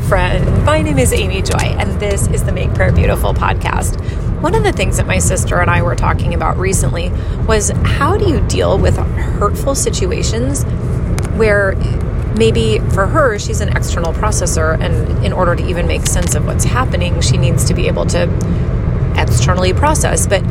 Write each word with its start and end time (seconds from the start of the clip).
Friend. 0.00 0.64
My 0.64 0.82
name 0.82 0.98
is 0.98 1.12
Amy 1.12 1.40
Joy, 1.40 1.56
and 1.58 2.00
this 2.00 2.26
is 2.26 2.42
the 2.42 2.50
Make 2.50 2.74
Prayer 2.74 2.90
Beautiful 2.90 3.32
podcast. 3.32 4.00
One 4.42 4.54
of 4.54 4.64
the 4.64 4.72
things 4.72 4.96
that 4.96 5.06
my 5.06 5.18
sister 5.18 5.60
and 5.60 5.70
I 5.70 5.82
were 5.82 5.94
talking 5.94 6.34
about 6.34 6.56
recently 6.56 7.10
was 7.46 7.68
how 7.84 8.16
do 8.16 8.28
you 8.28 8.40
deal 8.48 8.76
with 8.76 8.96
hurtful 8.96 9.76
situations 9.76 10.64
where 11.36 11.76
maybe 12.36 12.80
for 12.90 13.06
her, 13.06 13.38
she's 13.38 13.60
an 13.60 13.68
external 13.76 14.12
processor, 14.12 14.78
and 14.80 15.24
in 15.24 15.32
order 15.32 15.54
to 15.54 15.64
even 15.64 15.86
make 15.86 16.06
sense 16.06 16.34
of 16.34 16.44
what's 16.44 16.64
happening, 16.64 17.20
she 17.20 17.36
needs 17.36 17.64
to 17.66 17.74
be 17.74 17.86
able 17.86 18.04
to 18.06 18.22
externally 19.16 19.72
process. 19.72 20.26
But 20.26 20.42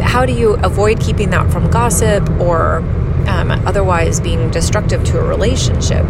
how 0.00 0.24
do 0.24 0.32
you 0.32 0.54
avoid 0.54 1.00
keeping 1.00 1.30
that 1.30 1.52
from 1.52 1.70
gossip 1.70 2.28
or 2.40 2.78
um, 3.26 3.50
otherwise 3.66 4.20
being 4.20 4.50
destructive 4.50 5.04
to 5.04 5.18
a 5.18 5.22
relationship? 5.22 6.06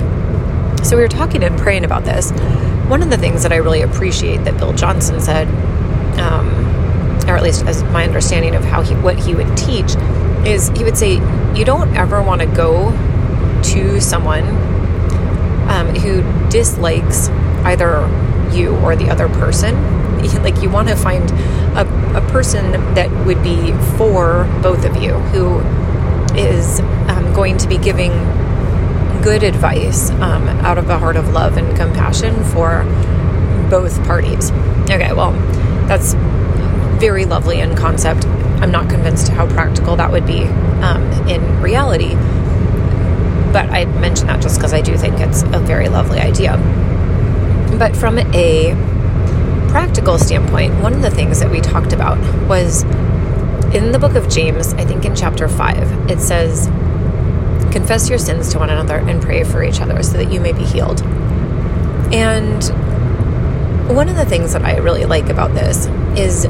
So 0.83 0.97
we 0.97 1.03
were 1.03 1.09
talking 1.09 1.45
and 1.45 1.57
praying 1.59 1.85
about 1.85 2.05
this. 2.05 2.31
One 2.89 3.03
of 3.03 3.11
the 3.11 3.19
things 3.19 3.43
that 3.43 3.53
I 3.53 3.57
really 3.57 3.83
appreciate 3.83 4.45
that 4.45 4.57
Bill 4.57 4.73
Johnson 4.73 5.21
said, 5.21 5.47
um, 6.19 6.49
or 7.29 7.37
at 7.37 7.43
least 7.43 7.65
as 7.67 7.83
my 7.85 8.05
understanding 8.05 8.55
of 8.55 8.65
how 8.65 8.83
he 8.83 8.95
what 8.97 9.19
he 9.19 9.35
would 9.35 9.57
teach, 9.57 9.95
is 10.45 10.69
he 10.71 10.83
would 10.83 10.97
say 10.97 11.15
you 11.55 11.65
don't 11.65 11.95
ever 11.97 12.23
want 12.23 12.41
to 12.41 12.47
go 12.47 12.91
to 13.63 14.01
someone 14.01 14.45
um, 15.69 15.95
who 15.97 16.23
dislikes 16.51 17.29
either 17.65 18.09
you 18.53 18.75
or 18.79 18.97
the 18.97 19.09
other 19.09 19.29
person. 19.29 19.99
Like 20.43 20.63
you 20.63 20.69
want 20.69 20.89
to 20.89 20.97
find 20.97 21.31
a, 21.77 22.17
a 22.17 22.21
person 22.31 22.73
that 22.95 23.11
would 23.25 23.43
be 23.43 23.73
for 23.97 24.45
both 24.63 24.85
of 24.85 25.03
you, 25.03 25.15
who 25.15 25.61
is 26.37 26.81
um, 27.09 27.33
going 27.33 27.57
to 27.59 27.69
be 27.69 27.79
giving 27.79 28.13
good 29.23 29.43
advice 29.43 30.11
um, 30.11 30.49
out 30.61 30.79
of 30.79 30.89
a 30.89 30.99
heart 30.99 31.17
of 31.17 31.29
love 31.31 31.57
and 31.57 31.77
compassion 31.77 32.43
for 32.45 32.85
both 33.69 34.03
parties. 34.05 34.51
Okay, 34.91 35.13
well, 35.13 35.33
that's 35.87 36.15
very 37.01 37.25
lovely 37.25 37.61
in 37.61 37.77
concept. 37.77 38.27
I'm 38.61 38.71
not 38.71 38.89
convinced 38.91 39.29
how 39.29 39.47
practical 39.47 39.97
that 39.97 40.11
would 40.11 40.27
be 40.27 40.45
um, 40.83 41.03
in 41.29 41.61
reality, 41.63 42.15
but 43.53 43.69
I 43.71 43.87
mention 44.01 44.27
that 44.29 44.43
just 44.43 44.57
because 44.57 44.73
I 44.73 44.81
do 44.81 44.97
think 44.97 45.21
it's 45.21 45.43
a 45.43 45.59
very 45.59 45.89
lovely 45.89 46.19
idea. 46.19 46.57
But 47.79 47.97
from 47.97 48.19
a 48.19 48.75
practical 49.71 50.19
standpoint, 50.19 50.75
one 50.83 50.93
of 50.93 51.03
the 51.03 51.11
things 51.11 51.41
that 51.41 51.51
we 51.51 51.61
talked 51.61 51.93
about 51.93 52.19
was 52.49 52.83
in 53.75 53.93
the 53.93 53.99
book 53.99 54.15
of 54.17 54.29
James, 54.29 54.75
I 54.75 54.85
think 54.85 55.05
in 55.05 55.15
chapter 55.15 55.49
5, 55.49 56.11
it 56.11 56.21
says, 56.21 56.69
Confess 57.71 58.09
your 58.09 58.19
sins 58.19 58.51
to 58.53 58.59
one 58.59 58.71
another 58.71 58.97
and 58.97 59.23
pray 59.23 59.45
for 59.45 59.63
each 59.63 59.81
other 59.81 60.03
so 60.03 60.15
that 60.19 60.33
you 60.33 60.41
may 60.41 60.53
be 60.53 60.65
healed. 60.65 61.03
And 62.13 62.63
one 63.95 64.09
of 64.09 64.17
the 64.17 64.25
things 64.25 64.53
that 64.53 64.65
I 64.65 64.77
really 64.79 65.05
like 65.05 65.29
about 65.29 65.55
this 65.55 65.87
is 66.19 66.45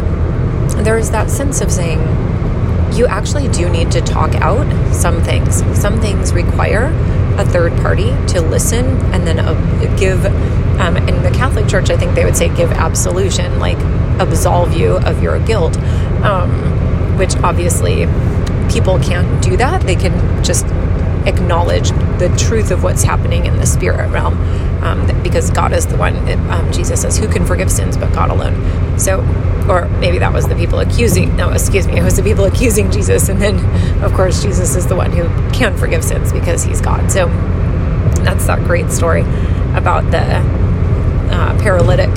there's 0.84 1.10
that 1.10 1.30
sense 1.30 1.60
of 1.60 1.70
saying, 1.70 2.00
you 2.94 3.06
actually 3.06 3.48
do 3.48 3.68
need 3.68 3.90
to 3.92 4.00
talk 4.00 4.34
out 4.36 4.66
some 4.94 5.22
things. 5.22 5.62
Some 5.78 6.00
things 6.00 6.32
require 6.32 6.86
a 7.38 7.44
third 7.44 7.72
party 7.80 8.10
to 8.28 8.40
listen 8.40 8.84
and 9.12 9.26
then 9.26 9.38
uh, 9.38 9.96
give, 9.96 10.24
um, 10.80 10.96
in 10.96 11.22
the 11.22 11.30
Catholic 11.30 11.68
Church, 11.68 11.90
I 11.90 11.96
think 11.96 12.14
they 12.14 12.24
would 12.24 12.36
say 12.36 12.54
give 12.54 12.72
absolution, 12.72 13.58
like 13.58 13.78
absolve 14.20 14.74
you 14.74 14.96
of 14.98 15.22
your 15.22 15.38
guilt, 15.44 15.76
um, 16.24 17.16
which 17.16 17.36
obviously 17.36 18.06
people 18.70 18.98
can't 18.98 19.42
do 19.42 19.56
that. 19.56 19.82
They 19.82 19.96
can 19.96 20.44
just 20.44 20.66
acknowledge 21.26 21.90
the 22.18 22.34
truth 22.38 22.70
of 22.70 22.82
what's 22.82 23.02
happening 23.02 23.46
in 23.46 23.56
the 23.56 23.66
spirit 23.66 24.10
realm 24.10 24.38
um, 24.82 25.06
because 25.22 25.50
God 25.50 25.72
is 25.72 25.86
the 25.86 25.96
one, 25.96 26.16
um, 26.50 26.72
Jesus 26.72 27.02
says, 27.02 27.18
who 27.18 27.28
can 27.28 27.44
forgive 27.44 27.70
sins 27.70 27.96
but 27.96 28.12
God 28.12 28.30
alone. 28.30 28.98
So, 28.98 29.20
or 29.68 29.88
maybe 30.00 30.18
that 30.18 30.32
was 30.32 30.48
the 30.48 30.54
people 30.54 30.80
accusing, 30.80 31.36
no, 31.36 31.50
excuse 31.50 31.86
me, 31.86 31.98
it 31.98 32.02
was 32.02 32.16
the 32.16 32.22
people 32.22 32.44
accusing 32.44 32.90
Jesus. 32.90 33.28
And 33.28 33.40
then, 33.40 34.02
of 34.02 34.12
course, 34.14 34.42
Jesus 34.42 34.76
is 34.76 34.86
the 34.86 34.96
one 34.96 35.12
who 35.12 35.24
can 35.52 35.76
forgive 35.76 36.02
sins 36.02 36.32
because 36.32 36.64
he's 36.64 36.80
God. 36.80 37.10
So 37.10 37.26
that's 38.24 38.46
that 38.46 38.60
great 38.64 38.90
story 38.90 39.22
about 39.74 40.10
the 40.10 40.38
uh, 41.30 41.58
paralytic 41.60 42.10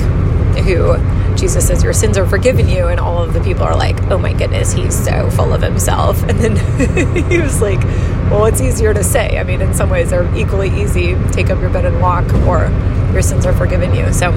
who 0.64 0.94
Jesus 1.36 1.66
says, 1.66 1.82
Your 1.82 1.92
sins 1.92 2.16
are 2.18 2.26
forgiven 2.26 2.68
you. 2.68 2.88
And 2.88 3.00
all 3.00 3.22
of 3.22 3.32
the 3.32 3.40
people 3.40 3.62
are 3.62 3.76
like, 3.76 4.02
Oh 4.10 4.18
my 4.18 4.32
goodness, 4.32 4.72
he's 4.72 4.96
so 5.04 5.30
full 5.30 5.52
of 5.52 5.62
himself. 5.62 6.22
And 6.28 6.38
then 6.38 7.26
he 7.30 7.38
was 7.38 7.60
like, 7.60 7.82
Well, 8.30 8.46
it's 8.46 8.60
easier 8.60 8.94
to 8.94 9.04
say. 9.04 9.38
I 9.38 9.44
mean, 9.44 9.60
in 9.60 9.74
some 9.74 9.90
ways, 9.90 10.10
they're 10.10 10.32
equally 10.36 10.70
easy 10.80 11.14
take 11.32 11.50
up 11.50 11.60
your 11.60 11.70
bed 11.70 11.84
and 11.84 12.00
walk, 12.00 12.32
or 12.46 12.68
your 13.12 13.22
sins 13.22 13.46
are 13.46 13.52
forgiven 13.52 13.94
you. 13.94 14.12
So 14.12 14.32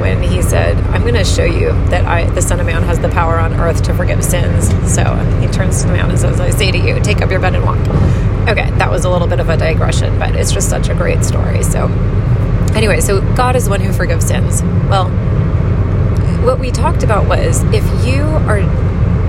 when 0.00 0.22
he 0.22 0.42
said, 0.42 0.76
I'm 0.88 1.02
going 1.02 1.14
to 1.14 1.24
show 1.24 1.44
you 1.44 1.72
that 1.90 2.04
I, 2.04 2.30
the 2.30 2.42
Son 2.42 2.60
of 2.60 2.66
Man 2.66 2.82
has 2.84 3.00
the 3.00 3.08
power 3.08 3.38
on 3.38 3.54
earth 3.54 3.82
to 3.84 3.94
forgive 3.94 4.24
sins. 4.24 4.68
So 4.92 5.02
he 5.40 5.48
turns 5.48 5.82
to 5.82 5.88
the 5.88 5.94
man 5.94 6.08
and 6.08 6.18
says, 6.18 6.40
I 6.40 6.50
say 6.50 6.70
to 6.70 6.78
you, 6.78 7.00
take 7.00 7.20
up 7.20 7.30
your 7.30 7.40
bed 7.40 7.54
and 7.54 7.64
walk. 7.64 7.78
Okay, 8.48 8.70
that 8.78 8.90
was 8.90 9.04
a 9.04 9.10
little 9.10 9.26
bit 9.26 9.40
of 9.40 9.48
a 9.48 9.56
digression, 9.56 10.18
but 10.18 10.34
it's 10.34 10.52
just 10.52 10.70
such 10.70 10.88
a 10.88 10.94
great 10.94 11.24
story. 11.24 11.62
So, 11.62 11.86
anyway, 12.74 13.00
so 13.00 13.20
God 13.34 13.56
is 13.56 13.68
one 13.68 13.80
who 13.80 13.92
forgives 13.92 14.26
sins. 14.26 14.62
Well, 14.88 15.10
what 16.44 16.58
we 16.58 16.70
talked 16.70 17.02
about 17.02 17.28
was 17.28 17.62
if 17.74 17.84
you 18.06 18.22
are 18.22 18.62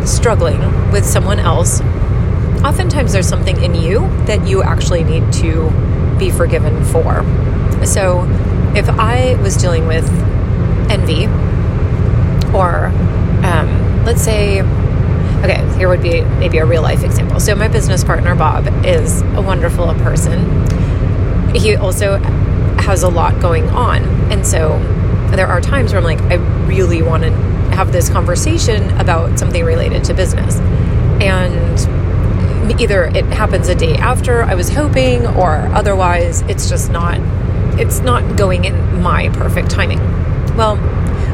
struggling 0.06 0.60
with 0.92 1.06
someone 1.06 1.40
else, 1.40 1.82
oftentimes 2.64 3.14
there's 3.14 3.28
something 3.28 3.62
in 3.62 3.76
you 3.76 4.02
that 4.26 4.48
you 4.48 4.64
actually 4.64 5.04
need 5.04 5.32
to 5.34 5.70
be 6.18 6.30
forgiven 6.30 6.84
for. 6.86 7.24
So 7.86 8.26
if 8.76 8.88
I 8.90 9.36
was 9.42 9.58
dealing 9.58 9.88
with 9.88 10.08
envy, 10.90 11.26
or 12.56 12.88
um, 13.46 14.06
let's 14.06 14.22
say, 14.22 14.62
okay, 15.42 15.78
here 15.78 15.88
would 15.88 16.02
be 16.02 16.22
maybe 16.22 16.58
a 16.58 16.66
real 16.66 16.82
life 16.82 17.04
example. 17.04 17.40
So 17.40 17.56
my 17.56 17.68
business 17.68 18.04
partner, 18.04 18.36
Bob, 18.36 18.68
is 18.86 19.22
a 19.22 19.42
wonderful 19.42 19.94
person. 19.96 20.68
He 21.56 21.76
also 21.76 22.18
has 22.80 23.04
a 23.04 23.10
lot 23.10 23.40
going 23.42 23.70
on. 23.70 24.04
And 24.32 24.46
so 24.46 24.78
there 25.36 25.48
are 25.48 25.62
times 25.62 25.92
where 25.92 26.00
I'm 26.00 26.04
like, 26.04 26.22
I 26.24 26.36
really 26.66 27.02
want 27.02 27.24
to 27.24 27.32
have 27.76 27.92
this 27.92 28.10
conversation 28.10 28.90
about 29.00 29.40
something 29.40 29.64
related 29.64 30.04
to 30.06 30.14
business. 30.14 30.58
And 31.22 31.80
either 32.80 33.06
it 33.06 33.26
happens 33.26 33.68
a 33.68 33.76
day 33.76 33.96
after 33.96 34.44
I 34.44 34.56
was 34.56 34.70
hoping, 34.70 35.26
or 35.26 35.56
otherwise 35.74 36.42
it's 36.44 36.70
just 36.70 36.92
not 36.92 37.20
it's 37.80 38.02
not 38.02 38.36
going 38.36 38.66
in 38.66 39.02
my 39.02 39.30
perfect 39.30 39.70
timing. 39.70 40.00
Well, 40.58 40.78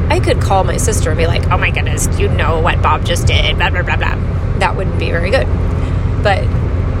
I 0.08 0.20
could 0.20 0.40
call 0.40 0.62
my 0.62 0.76
sister 0.76 1.10
and 1.10 1.18
be 1.18 1.26
like, 1.26 1.50
oh 1.50 1.58
my 1.58 1.70
goodness, 1.70 2.06
you 2.18 2.28
know 2.28 2.60
what 2.60 2.80
Bob 2.80 3.04
just 3.04 3.26
did, 3.26 3.56
blah, 3.56 3.70
blah, 3.70 3.82
blah, 3.82 3.96
blah. 3.96 4.14
That 4.58 4.76
wouldn't 4.76 4.98
be 4.98 5.10
very 5.10 5.30
good. 5.30 5.46
But 6.22 6.44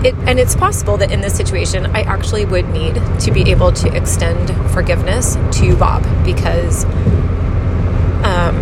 it, 0.06 0.14
and 0.26 0.38
it's 0.38 0.54
possible 0.54 0.96
that 0.98 1.10
in 1.10 1.20
this 1.20 1.36
situation, 1.36 1.86
I 1.86 2.02
actually 2.02 2.44
would 2.44 2.68
need 2.68 2.94
to 3.20 3.30
be 3.30 3.50
able 3.50 3.72
to 3.72 3.94
extend 3.94 4.48
forgiveness 4.72 5.34
to 5.58 5.76
Bob 5.76 6.02
because 6.24 6.84
um, 8.24 8.56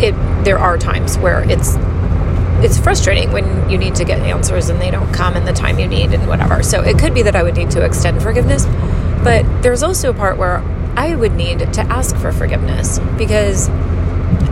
it 0.00 0.14
there 0.44 0.58
are 0.58 0.78
times 0.78 1.18
where 1.18 1.48
it's 1.50 1.76
it's 2.62 2.78
frustrating 2.78 3.32
when 3.32 3.68
you 3.70 3.78
need 3.78 3.94
to 3.96 4.04
get 4.04 4.20
answers 4.20 4.68
and 4.68 4.80
they 4.80 4.90
don't 4.90 5.12
come 5.12 5.34
in 5.34 5.44
the 5.44 5.52
time 5.52 5.78
you 5.78 5.88
need 5.88 6.12
and 6.12 6.28
whatever. 6.28 6.62
So 6.62 6.82
it 6.82 6.98
could 6.98 7.14
be 7.14 7.22
that 7.22 7.34
I 7.34 7.42
would 7.42 7.56
need 7.56 7.70
to 7.72 7.84
extend 7.84 8.22
forgiveness, 8.22 8.66
but 9.24 9.44
there's 9.62 9.82
also 9.82 10.10
a 10.10 10.14
part 10.14 10.36
where 10.36 10.58
I 10.96 11.14
would 11.16 11.32
need 11.32 11.58
to 11.72 11.80
ask 11.82 12.14
for 12.16 12.32
forgiveness 12.32 12.98
because 13.16 13.68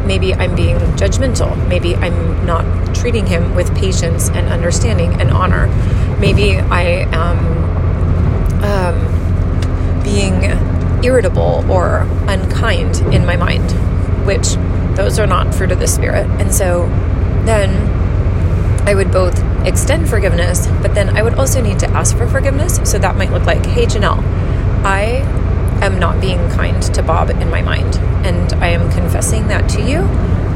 maybe 0.06 0.34
I'm 0.34 0.54
being 0.54 0.78
judgmental. 0.96 1.56
Maybe 1.68 1.94
I'm 1.96 2.46
not 2.46 2.94
treating 2.94 3.26
him 3.26 3.54
with 3.54 3.74
patience 3.76 4.30
and 4.30 4.48
understanding 4.48 5.20
and 5.20 5.30
honor. 5.30 5.66
Maybe 6.18 6.56
I 6.56 7.06
am 7.12 7.38
um, 8.64 10.02
being 10.02 10.42
irritable 11.04 11.64
or 11.70 12.00
unkind 12.26 12.96
in 13.14 13.24
my 13.24 13.36
mind, 13.36 13.70
which 14.26 14.54
those 14.96 15.18
are 15.18 15.26
not 15.26 15.54
fruit 15.54 15.70
of 15.70 15.78
the 15.78 15.86
Spirit. 15.86 16.26
And 16.40 16.52
so 16.52 16.86
then 17.44 17.70
I 18.88 18.94
would 18.94 19.12
both 19.12 19.38
extend 19.66 20.08
forgiveness, 20.08 20.66
but 20.82 20.94
then 20.94 21.16
I 21.16 21.22
would 21.22 21.34
also 21.34 21.60
need 21.60 21.78
to 21.80 21.86
ask 21.90 22.16
for 22.16 22.26
forgiveness. 22.26 22.80
So 22.90 22.98
that 22.98 23.16
might 23.16 23.30
look 23.30 23.44
like, 23.44 23.64
hey, 23.66 23.86
Janelle, 23.86 24.22
I 24.84 25.22
am 25.84 25.98
not 25.98 26.20
being 26.20 26.48
kind 26.50 26.82
to 26.94 27.02
Bob 27.02 27.30
in 27.30 27.50
my 27.50 27.62
mind. 27.62 27.96
And 28.26 28.52
I 28.54 28.68
am 28.68 28.90
confessing 28.90 29.48
that 29.48 29.68
to 29.70 29.82
you. 29.82 29.98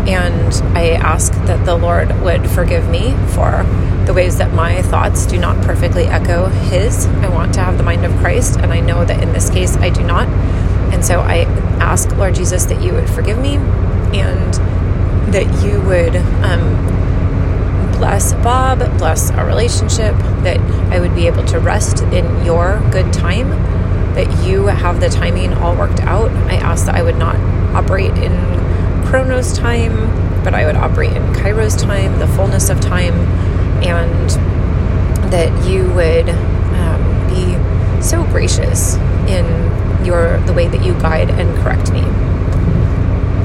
And 0.06 0.52
I 0.76 0.92
ask 0.92 1.32
that 1.46 1.64
the 1.64 1.76
Lord 1.76 2.20
would 2.22 2.50
forgive 2.50 2.88
me 2.88 3.12
for 3.34 3.64
the 4.04 4.12
ways 4.12 4.38
that 4.38 4.52
my 4.52 4.82
thoughts 4.82 5.26
do 5.26 5.38
not 5.38 5.64
perfectly 5.64 6.04
echo 6.04 6.46
His. 6.46 7.06
I 7.06 7.28
want 7.28 7.54
to 7.54 7.60
have 7.60 7.78
the 7.78 7.84
mind 7.84 8.04
of 8.04 8.12
Christ, 8.16 8.58
and 8.58 8.72
I 8.72 8.80
know 8.80 9.04
that 9.04 9.22
in 9.22 9.32
this 9.32 9.48
case 9.48 9.76
I 9.76 9.90
do 9.90 10.02
not. 10.02 10.28
And 10.92 11.04
so 11.04 11.20
I 11.20 11.44
ask, 11.80 12.10
Lord 12.16 12.34
Jesus, 12.34 12.64
that 12.64 12.82
you 12.82 12.92
would 12.94 13.08
forgive 13.08 13.38
me 13.38 13.56
and 13.56 14.54
that 15.32 15.64
you 15.64 15.80
would 15.82 16.16
um, 16.16 17.96
bless 17.96 18.32
Bob, 18.34 18.80
bless 18.98 19.30
our 19.30 19.46
relationship, 19.46 20.16
that 20.42 20.58
I 20.92 20.98
would 20.98 21.14
be 21.14 21.28
able 21.28 21.44
to 21.44 21.60
rest 21.60 22.02
in 22.02 22.44
your 22.44 22.82
good 22.90 23.12
time 23.12 23.52
that 24.14 24.46
you 24.46 24.66
have 24.66 25.00
the 25.00 25.08
timing 25.08 25.52
all 25.54 25.74
worked 25.76 26.00
out. 26.00 26.30
I 26.30 26.56
ask 26.56 26.86
that 26.86 26.94
I 26.94 27.02
would 27.02 27.16
not 27.16 27.36
operate 27.74 28.12
in 28.18 28.32
Chronos 29.06 29.56
time, 29.56 29.94
but 30.44 30.54
I 30.54 30.66
would 30.66 30.76
operate 30.76 31.12
in 31.12 31.22
Kairos 31.34 31.80
time, 31.80 32.18
the 32.18 32.28
fullness 32.28 32.68
of 32.68 32.80
time, 32.80 33.14
and 33.82 34.30
that 35.32 35.68
you 35.68 35.90
would 35.92 36.28
um, 36.28 37.28
be 37.28 38.02
so 38.02 38.24
gracious 38.24 38.96
in 39.28 40.04
your 40.04 40.38
the 40.40 40.52
way 40.52 40.68
that 40.68 40.84
you 40.84 40.92
guide 40.94 41.30
and 41.30 41.56
correct 41.62 41.92
me. 41.92 42.00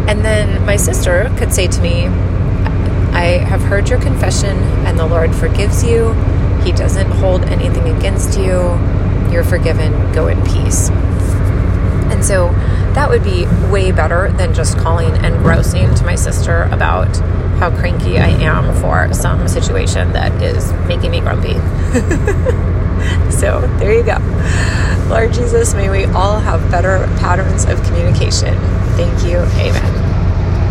And 0.07 0.23
then 0.23 0.65
my 0.65 0.77
sister 0.77 1.31
could 1.37 1.53
say 1.53 1.67
to 1.67 1.81
me, 1.81 2.07
I 3.13 3.39
have 3.39 3.61
heard 3.61 3.89
your 3.89 3.99
confession, 3.99 4.57
and 4.85 4.97
the 4.97 5.05
Lord 5.05 5.33
forgives 5.35 5.83
you. 5.83 6.13
He 6.63 6.71
doesn't 6.71 7.09
hold 7.11 7.43
anything 7.45 7.95
against 7.97 8.37
you. 8.39 8.77
You're 9.31 9.43
forgiven. 9.43 10.11
Go 10.13 10.27
in 10.27 10.41
peace. 10.43 10.89
And 12.09 12.23
so 12.23 12.49
that 12.93 13.09
would 13.09 13.23
be 13.23 13.45
way 13.69 13.91
better 13.91 14.31
than 14.31 14.53
just 14.53 14.77
calling 14.77 15.13
and 15.23 15.37
grousing 15.43 15.93
to 15.95 16.03
my 16.03 16.15
sister 16.15 16.63
about 16.63 17.15
how 17.59 17.69
cranky 17.69 18.17
I 18.17 18.29
am 18.29 18.73
for 18.81 19.13
some 19.13 19.47
situation 19.47 20.13
that 20.13 20.41
is 20.41 20.71
making 20.87 21.11
me 21.11 21.19
grumpy. 21.19 21.53
so 23.31 23.61
there 23.77 23.93
you 23.93 24.03
go. 24.03 24.17
Lord 25.09 25.33
Jesus, 25.33 25.73
may 25.73 25.89
we 25.89 26.05
all 26.05 26.39
have 26.39 26.71
better 26.71 26.99
patterns 27.19 27.65
of 27.65 27.81
communication. 27.83 28.55
Thank 28.95 29.23
you. 29.23 29.37
Amen. 29.37 30.06